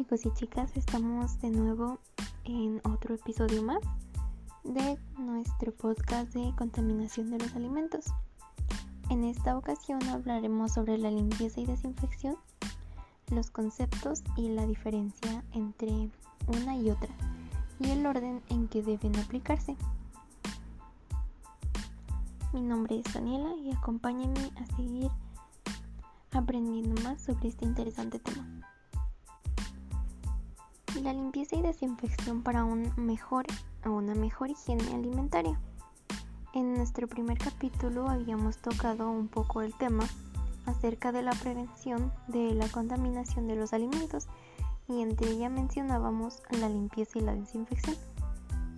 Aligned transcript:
chicos 0.00 0.24
y 0.24 0.32
chicas, 0.32 0.74
estamos 0.78 1.38
de 1.42 1.50
nuevo 1.50 1.98
en 2.44 2.80
otro 2.90 3.16
episodio 3.16 3.62
más 3.62 3.80
de 4.64 4.98
nuestro 5.18 5.72
podcast 5.72 6.32
de 6.32 6.54
contaminación 6.56 7.30
de 7.30 7.38
los 7.38 7.54
alimentos. 7.54 8.06
En 9.10 9.24
esta 9.24 9.58
ocasión 9.58 10.02
hablaremos 10.04 10.72
sobre 10.72 10.96
la 10.96 11.10
limpieza 11.10 11.60
y 11.60 11.66
desinfección, 11.66 12.36
los 13.30 13.50
conceptos 13.50 14.22
y 14.38 14.48
la 14.48 14.64
diferencia 14.64 15.44
entre 15.52 16.08
una 16.46 16.78
y 16.78 16.90
otra 16.90 17.14
y 17.78 17.90
el 17.90 18.06
orden 18.06 18.40
en 18.48 18.68
que 18.68 18.82
deben 18.82 19.14
aplicarse. 19.16 19.76
Mi 22.54 22.62
nombre 22.62 23.02
es 23.04 23.12
Daniela 23.12 23.54
y 23.54 23.70
acompáñenme 23.70 24.50
a 24.56 24.76
seguir 24.76 25.10
aprendiendo 26.32 27.02
más 27.02 27.20
sobre 27.20 27.48
este 27.48 27.66
interesante 27.66 28.18
tema. 28.18 28.79
La 31.02 31.14
limpieza 31.14 31.56
y 31.56 31.62
desinfección 31.62 32.42
para 32.42 32.64
un 32.64 32.92
mejor 32.96 33.46
una 33.86 34.14
mejor 34.14 34.50
higiene 34.50 34.94
alimentaria. 34.94 35.58
En 36.52 36.74
nuestro 36.74 37.08
primer 37.08 37.38
capítulo 37.38 38.06
habíamos 38.06 38.58
tocado 38.58 39.10
un 39.10 39.28
poco 39.28 39.62
el 39.62 39.72
tema 39.72 40.04
acerca 40.66 41.10
de 41.10 41.22
la 41.22 41.32
prevención 41.32 42.12
de 42.28 42.52
la 42.52 42.68
contaminación 42.68 43.48
de 43.48 43.56
los 43.56 43.72
alimentos 43.72 44.28
y 44.88 45.00
entre 45.00 45.30
ella 45.30 45.48
mencionábamos 45.48 46.42
la 46.50 46.68
limpieza 46.68 47.18
y 47.18 47.22
la 47.22 47.34
desinfección. 47.34 47.96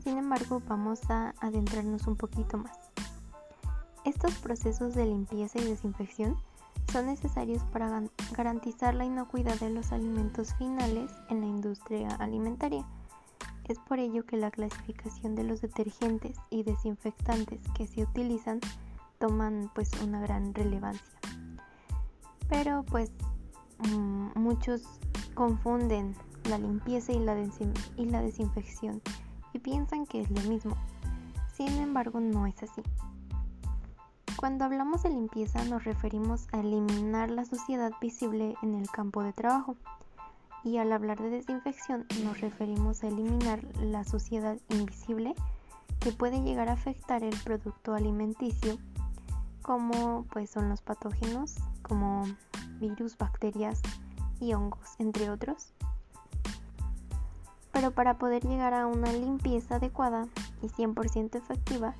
Sin 0.04 0.16
embargo, 0.16 0.62
vamos 0.68 1.00
a 1.10 1.34
adentrarnos 1.40 2.06
un 2.06 2.14
poquito 2.14 2.56
más. 2.56 2.78
Estos 4.04 4.34
procesos 4.36 4.94
de 4.94 5.06
limpieza 5.06 5.58
y 5.58 5.64
desinfección 5.64 6.36
son 6.92 7.06
necesarios 7.06 7.64
para 7.72 8.02
garantizar 8.36 8.94
la 8.94 9.06
inocuidad 9.06 9.58
de 9.58 9.70
los 9.70 9.92
alimentos 9.92 10.54
finales 10.56 11.10
en 11.30 11.40
la 11.40 11.46
industria 11.46 12.08
alimentaria. 12.16 12.84
Es 13.64 13.78
por 13.78 13.98
ello 13.98 14.26
que 14.26 14.36
la 14.36 14.50
clasificación 14.50 15.34
de 15.34 15.44
los 15.44 15.62
detergentes 15.62 16.36
y 16.50 16.64
desinfectantes 16.64 17.60
que 17.74 17.86
se 17.86 18.02
utilizan 18.02 18.60
toman 19.18 19.70
pues 19.74 19.90
una 20.02 20.20
gran 20.20 20.52
relevancia. 20.52 21.18
Pero 22.50 22.84
pues 22.84 23.10
mm, 23.88 24.38
muchos 24.38 24.82
confunden 25.32 26.14
la 26.44 26.58
limpieza 26.58 27.12
y 27.12 27.20
la, 27.20 27.36
y 27.96 28.04
la 28.04 28.20
desinfección 28.20 29.00
y 29.54 29.60
piensan 29.60 30.04
que 30.04 30.20
es 30.20 30.30
lo 30.30 30.42
mismo. 30.42 30.76
Sin 31.54 31.68
embargo, 31.78 32.20
no 32.20 32.46
es 32.46 32.62
así. 32.62 32.82
Cuando 34.42 34.64
hablamos 34.64 35.04
de 35.04 35.10
limpieza 35.10 35.62
nos 35.66 35.84
referimos 35.84 36.48
a 36.50 36.58
eliminar 36.58 37.30
la 37.30 37.44
suciedad 37.44 37.92
visible 38.00 38.56
en 38.60 38.74
el 38.74 38.90
campo 38.90 39.22
de 39.22 39.32
trabajo 39.32 39.76
y 40.64 40.78
al 40.78 40.92
hablar 40.92 41.22
de 41.22 41.30
desinfección 41.30 42.06
nos 42.24 42.40
referimos 42.40 43.04
a 43.04 43.06
eliminar 43.06 43.62
la 43.80 44.02
suciedad 44.02 44.58
invisible 44.68 45.36
que 46.00 46.10
puede 46.10 46.42
llegar 46.42 46.68
a 46.68 46.72
afectar 46.72 47.22
el 47.22 47.36
producto 47.44 47.94
alimenticio 47.94 48.78
como 49.62 50.26
pues 50.32 50.50
son 50.50 50.68
los 50.68 50.82
patógenos 50.82 51.54
como 51.82 52.24
virus, 52.80 53.16
bacterias 53.16 53.80
y 54.40 54.54
hongos, 54.54 54.96
entre 54.98 55.30
otros. 55.30 55.72
Pero 57.70 57.92
para 57.92 58.18
poder 58.18 58.44
llegar 58.44 58.74
a 58.74 58.88
una 58.88 59.12
limpieza 59.12 59.76
adecuada 59.76 60.26
y 60.62 60.66
100% 60.66 61.36
efectiva, 61.36 61.94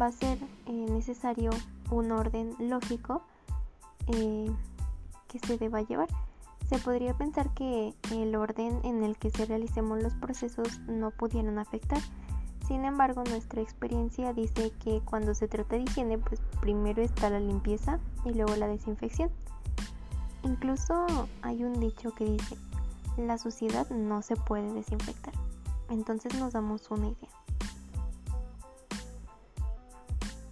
va 0.00 0.06
a 0.06 0.12
ser 0.12 0.38
eh, 0.66 0.72
necesario 0.72 1.50
un 1.90 2.12
orden 2.12 2.54
lógico 2.58 3.22
eh, 4.08 4.50
que 5.28 5.38
se 5.38 5.58
deba 5.58 5.82
llevar. 5.82 6.08
Se 6.68 6.78
podría 6.78 7.14
pensar 7.14 7.54
que 7.54 7.94
el 8.10 8.34
orden 8.34 8.80
en 8.84 9.04
el 9.04 9.16
que 9.16 9.30
se 9.30 9.46
realicemos 9.46 10.02
los 10.02 10.14
procesos 10.14 10.80
no 10.88 11.10
pudieran 11.10 11.58
afectar. 11.58 12.00
Sin 12.66 12.84
embargo, 12.84 13.22
nuestra 13.28 13.62
experiencia 13.62 14.32
dice 14.32 14.72
que 14.82 15.00
cuando 15.04 15.34
se 15.34 15.46
trata 15.46 15.76
de 15.76 15.82
higiene, 15.82 16.18
pues 16.18 16.40
primero 16.60 17.00
está 17.02 17.30
la 17.30 17.38
limpieza 17.38 18.00
y 18.24 18.34
luego 18.34 18.56
la 18.56 18.66
desinfección. 18.66 19.30
Incluso 20.42 21.06
hay 21.42 21.62
un 21.62 21.78
dicho 21.78 22.12
que 22.12 22.24
dice, 22.24 22.56
la 23.16 23.38
suciedad 23.38 23.88
no 23.90 24.22
se 24.22 24.34
puede 24.34 24.72
desinfectar. 24.72 25.34
Entonces 25.88 26.34
nos 26.38 26.52
damos 26.52 26.90
una 26.90 27.06
idea. 27.06 27.45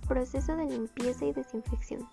Proceso 0.08 0.54
de 0.56 0.66
limpieza 0.66 1.24
y 1.24 1.32
desinfección. 1.32 2.06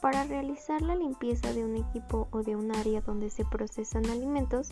Para 0.00 0.24
realizar 0.24 0.80
la 0.82 0.94
limpieza 0.94 1.52
de 1.52 1.64
un 1.64 1.76
equipo 1.76 2.28
o 2.30 2.42
de 2.42 2.56
un 2.56 2.74
área 2.74 3.00
donde 3.00 3.28
se 3.28 3.44
procesan 3.44 4.06
alimentos, 4.06 4.70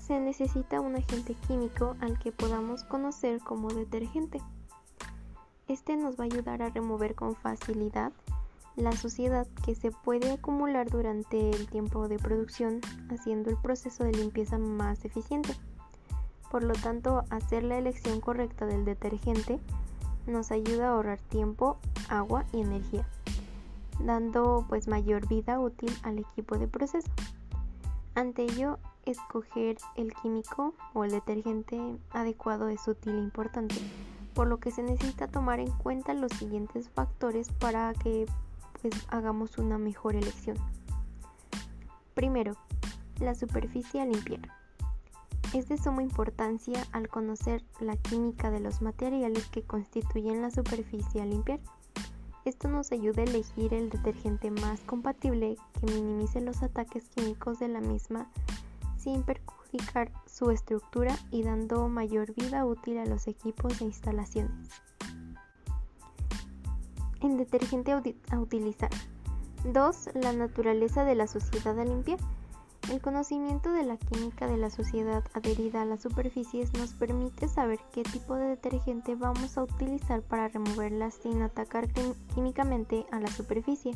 se 0.00 0.20
necesita 0.20 0.80
un 0.80 0.96
agente 0.96 1.34
químico 1.46 1.96
al 2.00 2.18
que 2.18 2.32
podamos 2.32 2.84
conocer 2.84 3.40
como 3.40 3.68
detergente. 3.68 4.40
Este 5.68 5.96
nos 5.96 6.18
va 6.18 6.24
a 6.24 6.26
ayudar 6.26 6.62
a 6.62 6.70
remover 6.70 7.14
con 7.14 7.34
facilidad 7.34 8.12
la 8.76 8.92
suciedad 8.92 9.46
que 9.64 9.74
se 9.74 9.90
puede 9.90 10.32
acumular 10.32 10.90
durante 10.90 11.50
el 11.50 11.68
tiempo 11.68 12.08
de 12.08 12.18
producción, 12.18 12.80
haciendo 13.10 13.50
el 13.50 13.56
proceso 13.56 14.04
de 14.04 14.12
limpieza 14.12 14.58
más 14.58 15.04
eficiente. 15.04 15.54
Por 16.50 16.64
lo 16.64 16.74
tanto, 16.74 17.24
hacer 17.30 17.62
la 17.62 17.78
elección 17.78 18.20
correcta 18.20 18.66
del 18.66 18.84
detergente 18.84 19.60
nos 20.26 20.50
ayuda 20.50 20.88
a 20.88 20.92
ahorrar 20.92 21.20
tiempo, 21.20 21.78
agua 22.08 22.44
y 22.52 22.60
energía, 22.60 23.06
dando 23.98 24.64
pues 24.68 24.88
mayor 24.88 25.26
vida 25.28 25.58
útil 25.58 25.92
al 26.02 26.18
equipo 26.18 26.58
de 26.58 26.68
proceso. 26.68 27.10
Ante 28.14 28.42
ello, 28.42 28.78
escoger 29.04 29.78
el 29.96 30.12
químico 30.14 30.74
o 30.94 31.04
el 31.04 31.10
detergente 31.10 31.80
adecuado 32.10 32.68
es 32.68 32.86
útil 32.86 33.14
e 33.14 33.18
importante, 33.18 33.76
por 34.34 34.46
lo 34.46 34.58
que 34.58 34.70
se 34.70 34.82
necesita 34.82 35.28
tomar 35.28 35.60
en 35.60 35.70
cuenta 35.70 36.14
los 36.14 36.32
siguientes 36.32 36.90
factores 36.90 37.50
para 37.52 37.92
que 37.94 38.26
pues 38.80 38.94
hagamos 39.08 39.58
una 39.58 39.78
mejor 39.78 40.16
elección. 40.16 40.56
Primero, 42.14 42.56
la 43.20 43.34
superficie 43.34 44.00
a 44.00 44.06
limpiar. 44.06 44.59
Es 45.52 45.68
de 45.68 45.78
suma 45.78 46.02
importancia 46.02 46.86
al 46.92 47.08
conocer 47.08 47.64
la 47.80 47.96
química 47.96 48.52
de 48.52 48.60
los 48.60 48.82
materiales 48.82 49.46
que 49.46 49.62
constituyen 49.62 50.42
la 50.42 50.50
superficie 50.52 51.20
a 51.20 51.26
limpiar. 51.26 51.58
Esto 52.44 52.68
nos 52.68 52.92
ayuda 52.92 53.22
a 53.22 53.24
elegir 53.24 53.74
el 53.74 53.90
detergente 53.90 54.52
más 54.52 54.80
compatible 54.82 55.56
que 55.74 55.92
minimice 55.92 56.40
los 56.40 56.62
ataques 56.62 57.08
químicos 57.08 57.58
de 57.58 57.66
la 57.66 57.80
misma 57.80 58.30
sin 58.96 59.24
perjudicar 59.24 60.12
su 60.26 60.52
estructura 60.52 61.16
y 61.32 61.42
dando 61.42 61.88
mayor 61.88 62.32
vida 62.34 62.64
útil 62.64 62.98
a 62.98 63.06
los 63.06 63.26
equipos 63.26 63.80
e 63.80 63.84
instalaciones. 63.84 64.68
En 67.22 67.36
detergente 67.36 67.92
a 67.92 68.38
utilizar. 68.38 68.90
2. 69.64 70.10
La 70.14 70.32
naturaleza 70.32 71.04
de 71.04 71.16
la 71.16 71.26
suciedad 71.26 71.78
a 71.78 71.84
limpiar. 71.84 72.18
El 72.90 73.00
conocimiento 73.00 73.72
de 73.72 73.84
la 73.84 73.96
química 73.96 74.48
de 74.48 74.56
la 74.56 74.68
suciedad 74.68 75.22
adherida 75.32 75.82
a 75.82 75.84
las 75.84 76.02
superficies 76.02 76.72
nos 76.72 76.92
permite 76.92 77.46
saber 77.46 77.78
qué 77.92 78.02
tipo 78.02 78.34
de 78.34 78.46
detergente 78.46 79.14
vamos 79.14 79.56
a 79.56 79.62
utilizar 79.62 80.22
para 80.22 80.48
removerla 80.48 81.12
sin 81.12 81.40
atacar 81.40 81.86
químicamente 82.34 83.06
a 83.12 83.20
la 83.20 83.28
superficie. 83.28 83.92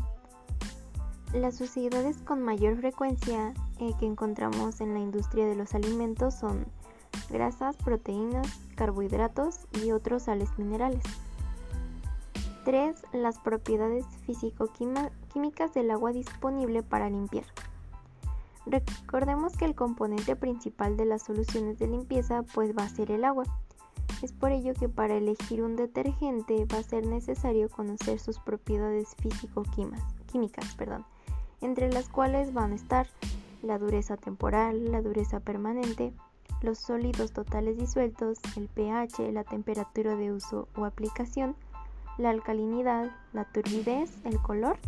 Las 1.32 1.56
suciedades 1.56 2.18
con 2.18 2.40
mayor 2.40 2.76
frecuencia 2.76 3.52
eh, 3.80 3.90
que 3.98 4.06
encontramos 4.06 4.80
en 4.80 4.94
la 4.94 5.00
industria 5.00 5.46
de 5.46 5.56
los 5.56 5.74
alimentos 5.74 6.34
son 6.34 6.64
grasas, 7.30 7.74
proteínas, 7.74 8.46
carbohidratos 8.76 9.66
y 9.82 9.90
otros 9.90 10.22
sales 10.22 10.56
minerales. 10.56 11.02
3. 12.64 12.94
Las 13.12 13.40
propiedades 13.40 14.06
físico-químicas 14.24 15.74
del 15.74 15.90
agua 15.90 16.12
disponible 16.12 16.84
para 16.84 17.10
limpiar. 17.10 17.44
Recordemos 18.66 19.56
que 19.56 19.66
el 19.66 19.74
componente 19.74 20.36
principal 20.36 20.96
de 20.96 21.04
las 21.04 21.22
soluciones 21.22 21.78
de 21.78 21.86
limpieza 21.86 22.42
pues 22.54 22.76
va 22.76 22.84
a 22.84 22.88
ser 22.88 23.10
el 23.10 23.24
agua. 23.24 23.44
Es 24.22 24.32
por 24.32 24.52
ello 24.52 24.72
que 24.74 24.88
para 24.88 25.16
elegir 25.16 25.62
un 25.62 25.76
detergente 25.76 26.64
va 26.72 26.78
a 26.78 26.82
ser 26.82 27.06
necesario 27.06 27.68
conocer 27.68 28.18
sus 28.18 28.38
propiedades 28.38 29.14
físico-químicas, 29.16 30.76
entre 31.60 31.92
las 31.92 32.08
cuales 32.08 32.54
van 32.54 32.72
a 32.72 32.76
estar 32.76 33.06
la 33.62 33.78
dureza 33.78 34.16
temporal, 34.16 34.90
la 34.90 35.02
dureza 35.02 35.40
permanente, 35.40 36.14
los 36.62 36.78
sólidos 36.78 37.32
totales 37.32 37.76
disueltos, 37.76 38.38
el 38.56 38.68
pH, 38.68 39.30
la 39.32 39.44
temperatura 39.44 40.16
de 40.16 40.32
uso 40.32 40.68
o 40.74 40.86
aplicación, 40.86 41.54
la 42.16 42.30
alcalinidad, 42.30 43.10
la 43.32 43.44
turbidez, 43.44 44.10
el 44.24 44.40
color 44.40 44.78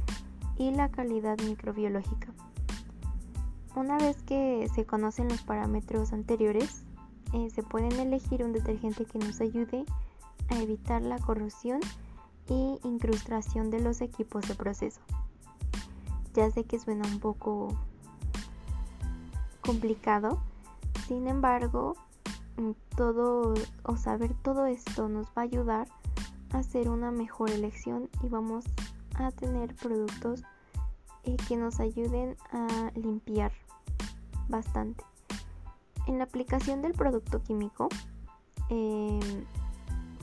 y 0.57 0.71
la 0.71 0.91
calidad 0.91 1.39
microbiológica. 1.43 2.33
Una 3.77 3.99
vez 3.99 4.23
que 4.23 4.71
se 4.75 4.87
conocen 4.87 5.29
los 5.29 5.43
parámetros 5.43 6.15
anteriores, 6.15 6.83
eh, 7.35 7.51
se 7.51 7.63
pueden 7.63 7.93
elegir 8.01 8.43
un 8.43 8.55
detergente 8.55 9.05
que 9.05 9.19
nos 9.19 9.43
ayude 9.43 9.85
a 10.49 10.59
evitar 10.63 11.03
la 11.03 11.19
corrosión 11.19 11.81
y 12.49 12.79
incrustación 12.85 13.71
de 13.71 13.81
los 13.81 14.01
equipos 14.01 14.49
de 14.49 14.55
proceso. 14.55 15.03
Ya 16.33 16.51
sé 16.51 16.65
que 16.65 16.79
suena 16.79 17.07
un 17.07 17.21
poco 17.21 17.69
complicado. 19.61 20.41
Sin 21.07 21.27
embargo, 21.27 21.97
mm, 22.57 22.71
todo 22.97 23.53
o 23.83 23.97
saber 23.99 24.33
todo 24.43 24.65
esto 24.65 25.11
nos 25.11 25.27
va 25.27 25.33
a 25.37 25.41
ayudar 25.43 25.87
a 26.53 26.61
hacer 26.61 26.89
una 26.89 27.11
mejor 27.11 27.51
elección 27.51 28.09
y 28.23 28.29
vamos 28.29 28.65
a 29.17 29.33
tener 29.33 29.75
productos 29.75 30.45
eh, 31.25 31.37
que 31.47 31.59
nos 31.59 31.79
ayuden 31.79 32.39
a 32.53 32.91
limpiar 32.95 33.53
bastante. 34.49 35.05
En 36.07 36.19
la 36.19 36.25
aplicación 36.25 36.83
del 36.83 36.93
producto 36.93 37.43
químico, 37.43 37.89
em, 38.69 39.45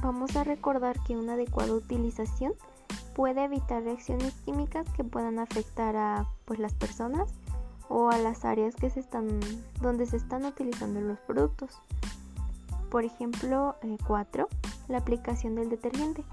vamos 0.02 0.36
a 0.36 0.44
recordar 0.44 1.00
que 1.04 1.18
una 1.18 1.34
adecuada 1.34 1.74
utilización 1.74 2.54
puede 3.16 3.44
evitar 3.44 3.84
reacciones 3.84 4.34
químicas 4.46 4.88
que 4.96 5.04
puedan 5.04 5.40
afectar 5.40 5.96
a 5.96 6.28
pues, 6.46 6.60
las 6.60 6.74
personas 6.74 7.34
o 7.90 8.10
a 8.10 8.18
las 8.18 8.46
áreas 8.46 8.76
que 8.76 8.90
se 8.90 9.00
están, 9.00 9.40
donde 9.82 10.06
se 10.06 10.18
están 10.18 10.46
utilizando 10.46 11.00
los 11.02 11.20
productos. 11.20 11.80
Por 12.90 13.06
ejemplo, 13.06 13.76
4. 14.08 14.48
la 14.88 14.98
aplicación 14.98 15.56
del 15.56 15.70
detergente. 15.70 16.24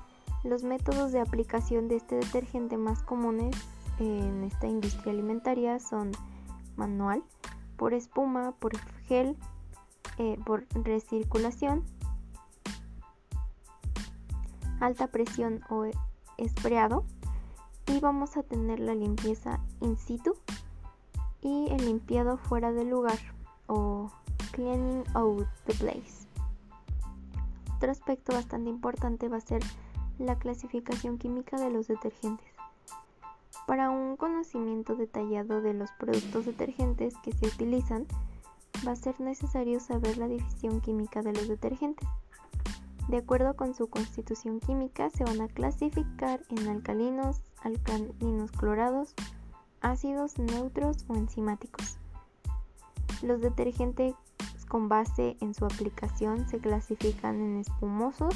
Los 0.45 0.63
métodos 0.63 1.13
de 1.13 1.21
aplicación 1.21 1.89
de 1.89 1.97
este 1.97 2.17
detergente 2.17 2.77
más 2.77 3.03
comunes 3.03 3.55
en 3.99 4.45
esta 4.45 4.67
industria 4.67 5.13
alimentaria 5.13 5.79
son 5.81 6.13
manual, 6.77 7.23
por 7.81 7.95
espuma, 7.95 8.53
por 8.59 8.77
gel, 9.07 9.39
eh, 10.19 10.39
por 10.45 10.67
recirculación, 10.75 11.83
alta 14.81 15.07
presión 15.07 15.63
o 15.71 15.87
espreado 16.37 17.07
y 17.87 17.99
vamos 17.99 18.37
a 18.37 18.43
tener 18.43 18.81
la 18.81 18.95
limpieza 18.95 19.61
in 19.81 19.97
situ 19.97 20.35
y 21.41 21.69
el 21.71 21.87
limpiado 21.87 22.37
fuera 22.37 22.71
del 22.71 22.91
lugar 22.91 23.19
o 23.67 24.11
cleaning 24.53 25.03
out 25.15 25.49
the 25.65 25.73
place. 25.73 26.29
Otro 27.77 27.93
aspecto 27.93 28.35
bastante 28.35 28.69
importante 28.69 29.31
va 29.31 29.39
a 29.39 29.41
ser 29.41 29.63
la 30.19 30.39
clasificación 30.39 31.17
química 31.17 31.59
de 31.59 31.71
los 31.71 31.89
detergentes. 31.89 32.50
Para 33.71 33.89
un 33.89 34.17
conocimiento 34.17 34.97
detallado 34.97 35.61
de 35.61 35.75
los 35.75 35.93
productos 35.93 36.45
detergentes 36.45 37.15
que 37.23 37.31
se 37.31 37.47
utilizan, 37.47 38.05
va 38.85 38.91
a 38.91 38.97
ser 38.97 39.21
necesario 39.21 39.79
saber 39.79 40.19
la 40.19 40.27
división 40.27 40.81
química 40.81 41.23
de 41.23 41.33
los 41.33 41.47
detergentes. 41.47 42.09
De 43.07 43.19
acuerdo 43.19 43.55
con 43.55 43.73
su 43.77 43.89
constitución 43.89 44.59
química, 44.59 45.09
se 45.11 45.23
van 45.23 45.41
a 45.41 45.47
clasificar 45.47 46.41
en 46.49 46.67
alcalinos, 46.67 47.43
alcalinos 47.63 48.51
clorados, 48.51 49.15
ácidos 49.83 50.37
neutros 50.37 51.05
o 51.07 51.15
enzimáticos. 51.15 51.97
Los 53.23 53.41
detergentes 53.41 54.17
con 54.67 54.89
base 54.89 55.37
en 55.41 55.55
su 55.55 55.65
aplicación 55.65 56.49
se 56.49 56.59
clasifican 56.59 57.41
en 57.41 57.59
espumosos 57.59 58.35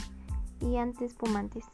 y 0.61 0.77
antiespumantes 0.77 1.65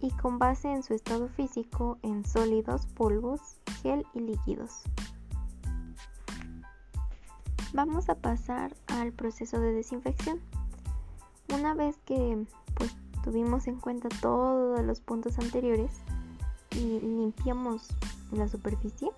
y 0.00 0.10
con 0.10 0.38
base 0.38 0.72
en 0.72 0.82
su 0.82 0.94
estado 0.94 1.28
físico 1.28 1.98
en 2.02 2.24
sólidos, 2.24 2.86
polvos, 2.86 3.40
gel 3.82 4.04
y 4.14 4.20
líquidos. 4.20 4.82
Vamos 7.72 8.08
a 8.08 8.14
pasar 8.14 8.74
al 8.86 9.12
proceso 9.12 9.58
de 9.58 9.72
desinfección. 9.72 10.40
Una 11.52 11.74
vez 11.74 11.96
que 12.04 12.46
pues, 12.74 12.94
tuvimos 13.22 13.66
en 13.66 13.80
cuenta 13.80 14.08
todos 14.20 14.80
los 14.84 15.00
puntos 15.00 15.38
anteriores 15.38 15.90
y 16.70 17.00
limpiamos 17.00 17.88
la 18.32 18.48
superficie, 18.48 19.10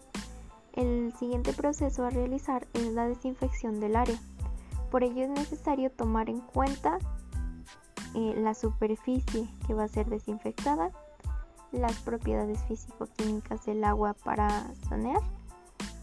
el 0.72 1.12
siguiente 1.18 1.52
proceso 1.52 2.04
a 2.04 2.10
realizar 2.10 2.66
es 2.74 2.92
la 2.92 3.08
desinfección 3.08 3.80
del 3.80 3.96
área. 3.96 4.18
Por 4.90 5.04
ello 5.04 5.24
es 5.24 5.30
necesario 5.30 5.90
tomar 5.90 6.28
en 6.28 6.40
cuenta 6.40 6.98
eh, 8.14 8.34
la 8.36 8.54
superficie 8.54 9.48
que 9.66 9.74
va 9.74 9.84
a 9.84 9.88
ser 9.88 10.06
desinfectada, 10.08 10.90
las 11.72 11.98
propiedades 12.00 12.62
físico-químicas 12.64 13.64
del 13.66 13.84
agua 13.84 14.14
para 14.14 14.72
sanear, 14.88 15.20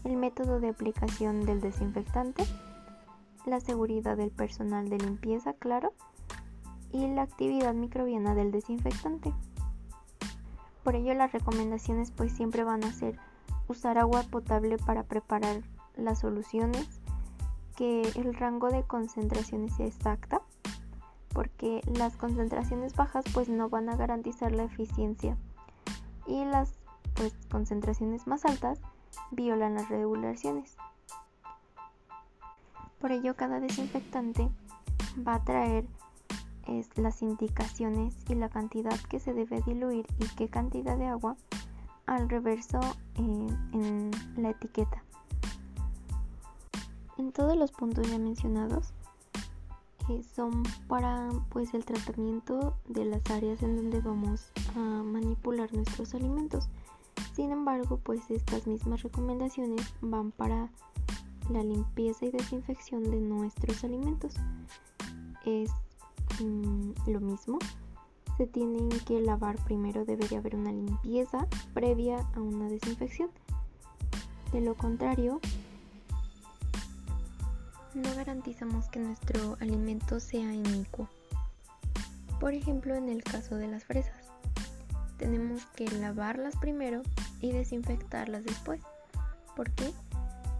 el 0.04 0.16
método 0.16 0.60
de 0.60 0.68
aplicación 0.68 1.44
del 1.44 1.60
desinfectante, 1.60 2.44
la 3.46 3.60
seguridad 3.60 4.16
del 4.16 4.30
personal 4.30 4.88
de 4.88 4.98
limpieza, 4.98 5.54
claro, 5.54 5.92
y 6.92 7.06
la 7.08 7.22
actividad 7.22 7.74
microbiana 7.74 8.34
del 8.34 8.52
desinfectante. 8.52 9.32
Por 10.84 10.94
ello 10.94 11.14
las 11.14 11.32
recomendaciones 11.32 12.10
pues 12.10 12.32
siempre 12.32 12.62
van 12.62 12.84
a 12.84 12.92
ser 12.92 13.18
usar 13.68 13.98
agua 13.98 14.22
potable 14.24 14.76
para 14.78 15.02
preparar 15.02 15.62
las 15.96 16.20
soluciones, 16.20 17.00
que 17.76 18.02
el 18.14 18.34
rango 18.34 18.68
de 18.68 18.84
concentraciones 18.84 19.74
sea 19.74 19.86
exacta, 19.86 20.42
porque 21.34 21.82
las 21.84 22.16
concentraciones 22.16 22.94
bajas 22.94 23.24
pues 23.34 23.48
no 23.48 23.68
van 23.68 23.90
a 23.90 23.96
garantizar 23.96 24.52
la 24.52 24.62
eficiencia 24.62 25.36
y 26.26 26.44
las 26.44 26.72
pues, 27.14 27.34
concentraciones 27.50 28.26
más 28.26 28.44
altas 28.44 28.80
violan 29.32 29.74
las 29.74 29.88
regulaciones. 29.88 30.76
Por 33.00 33.12
ello 33.12 33.36
cada 33.36 33.60
desinfectante 33.60 34.48
va 35.26 35.34
a 35.34 35.44
traer 35.44 35.84
las 36.96 37.20
indicaciones 37.20 38.14
y 38.28 38.34
la 38.34 38.48
cantidad 38.48 38.98
que 39.10 39.20
se 39.20 39.34
debe 39.34 39.60
diluir 39.62 40.06
y 40.18 40.26
qué 40.36 40.48
cantidad 40.48 40.96
de 40.96 41.06
agua 41.06 41.36
al 42.06 42.28
reverso 42.28 42.80
eh, 43.16 43.48
en 43.72 44.10
la 44.36 44.50
etiqueta. 44.50 45.02
En 47.18 47.32
todos 47.32 47.56
los 47.56 47.72
puntos 47.72 48.10
ya 48.10 48.18
mencionados 48.18 48.94
son 50.34 50.62
para 50.88 51.28
pues 51.50 51.74
el 51.74 51.84
tratamiento 51.84 52.76
de 52.88 53.04
las 53.04 53.28
áreas 53.30 53.62
en 53.62 53.76
donde 53.76 54.00
vamos 54.00 54.50
a 54.76 54.78
manipular 54.78 55.72
nuestros 55.74 56.14
alimentos. 56.14 56.68
Sin 57.34 57.50
embargo, 57.50 58.00
pues 58.02 58.30
estas 58.30 58.66
mismas 58.66 59.02
recomendaciones 59.02 59.94
van 60.00 60.30
para 60.30 60.70
la 61.50 61.62
limpieza 61.62 62.26
y 62.26 62.30
desinfección 62.30 63.10
de 63.10 63.20
nuestros 63.20 63.84
alimentos. 63.84 64.34
Es 65.44 65.70
Mm, 66.40 66.92
lo 67.06 67.20
mismo. 67.20 67.58
Se 68.36 68.46
tienen 68.46 68.88
que 69.06 69.20
lavar 69.20 69.56
primero, 69.64 70.04
debería 70.04 70.38
haber 70.38 70.56
una 70.56 70.72
limpieza 70.72 71.46
previa 71.72 72.26
a 72.34 72.40
una 72.40 72.68
desinfección. 72.68 73.30
De 74.52 74.60
lo 74.60 74.74
contrario, 74.74 75.40
no 77.94 78.14
garantizamos 78.14 78.88
que 78.88 78.98
nuestro 78.98 79.56
alimento 79.60 80.20
sea 80.20 80.52
inicuo. 80.52 81.08
Por 82.40 82.54
ejemplo, 82.54 82.94
en 82.94 83.08
el 83.08 83.22
caso 83.22 83.56
de 83.56 83.68
las 83.68 83.84
fresas, 83.84 84.26
tenemos 85.16 85.64
que 85.76 85.88
lavarlas 85.88 86.56
primero 86.56 87.02
y 87.40 87.52
desinfectarlas 87.52 88.44
después. 88.44 88.80
¿Por 89.56 89.70
qué? 89.70 89.92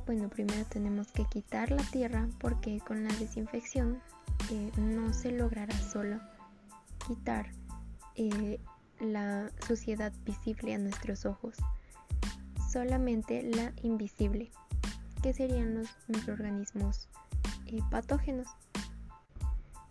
Bueno, 0.07 0.29
primero 0.29 0.65
tenemos 0.67 1.11
que 1.13 1.25
quitar 1.25 1.71
la 1.71 1.83
tierra 1.83 2.29
porque 2.39 2.79
con 2.81 3.05
la 3.05 3.15
desinfección 3.15 4.01
no 4.77 5.13
se 5.13 5.33
logrará 5.33 5.75
solo 5.79 6.21
quitar 7.07 7.51
eh, 8.15 8.61
la 9.01 9.51
suciedad 9.67 10.13
visible 10.25 10.75
a 10.75 10.79
nuestros 10.79 11.25
ojos, 11.25 11.57
solamente 12.71 13.43
la 13.43 13.73
invisible, 13.83 14.51
que 15.23 15.33
serían 15.33 15.75
los 15.75 15.89
microorganismos 16.09 17.09
eh, 17.67 17.81
patógenos. 17.91 18.49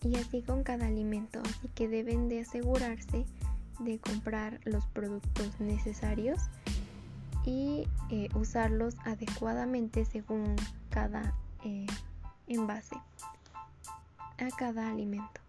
Y 0.02 0.16
así 0.18 0.42
con 0.42 0.64
cada 0.64 0.88
alimento, 0.88 1.40
así 1.46 1.70
que 1.70 1.88
deben 1.88 2.28
de 2.28 2.42
asegurarse 2.42 3.26
de 3.80 4.00
comprar 4.00 4.60
los 4.66 4.86
productos 4.88 5.60
necesarios 5.60 6.42
y 7.46 7.88
eh, 8.10 8.30
usarlos 8.36 8.96
adecuadamente 9.06 10.06
según 10.06 10.56
cada 10.90 11.34
envase 12.48 12.96
a 14.38 14.56
cada 14.58 14.90
alimento. 14.90 15.42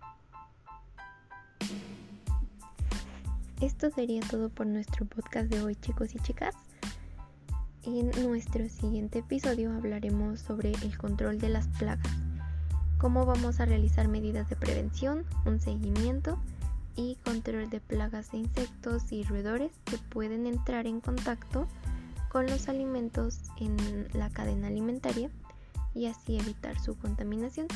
Esto 3.60 3.90
sería 3.90 4.20
todo 4.20 4.50
por 4.50 4.66
nuestro 4.66 5.06
podcast 5.06 5.46
de 5.46 5.62
hoy 5.62 5.74
chicos 5.76 6.14
y 6.14 6.18
chicas. 6.18 6.54
En 7.86 8.10
nuestro 8.26 8.66
siguiente 8.70 9.18
episodio 9.18 9.70
hablaremos 9.70 10.40
sobre 10.40 10.72
el 10.72 10.96
control 10.96 11.38
de 11.38 11.50
las 11.50 11.68
plagas, 11.68 12.10
cómo 12.96 13.26
vamos 13.26 13.60
a 13.60 13.66
realizar 13.66 14.08
medidas 14.08 14.48
de 14.48 14.56
prevención, 14.56 15.26
un 15.44 15.60
seguimiento 15.60 16.38
y 16.96 17.16
control 17.16 17.68
de 17.68 17.80
plagas 17.80 18.32
de 18.32 18.38
insectos 18.38 19.12
y 19.12 19.22
roedores 19.24 19.70
que 19.84 19.98
pueden 19.98 20.46
entrar 20.46 20.86
en 20.86 21.02
contacto 21.02 21.68
con 22.30 22.46
los 22.46 22.70
alimentos 22.70 23.42
en 23.60 23.76
la 24.14 24.30
cadena 24.30 24.68
alimentaria 24.68 25.28
y 25.94 26.06
así 26.06 26.38
evitar 26.38 26.80
su 26.80 26.96
contaminación. 26.96 27.66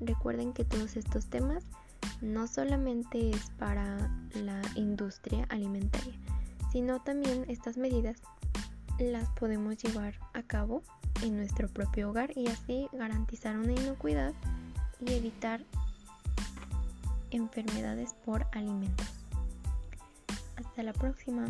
Recuerden 0.00 0.52
que 0.52 0.66
todos 0.66 0.98
estos 0.98 1.28
temas 1.28 1.64
no 2.20 2.46
solamente 2.46 3.30
es 3.30 3.48
para 3.58 4.10
la 4.34 4.60
industria 4.74 5.46
alimentaria, 5.48 6.12
sino 6.72 7.00
también 7.00 7.46
estas 7.48 7.78
medidas 7.78 8.20
las 8.98 9.28
podemos 9.30 9.76
llevar 9.76 10.14
a 10.32 10.42
cabo 10.42 10.82
en 11.22 11.36
nuestro 11.36 11.68
propio 11.68 12.10
hogar 12.10 12.30
y 12.36 12.46
así 12.48 12.88
garantizar 12.92 13.58
una 13.58 13.72
inocuidad 13.72 14.32
y 15.00 15.12
evitar 15.12 15.60
enfermedades 17.30 18.14
por 18.24 18.46
alimentos. 18.52 19.06
Hasta 20.56 20.82
la 20.82 20.92
próxima. 20.92 21.46